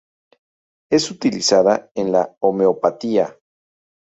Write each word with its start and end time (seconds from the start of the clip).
Es 0.89 1.11
utilizada 1.11 1.91
en 1.93 2.11
la 2.11 2.35
homeopatía. 2.39 3.37